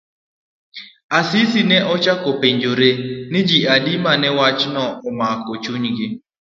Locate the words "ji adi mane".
3.47-4.29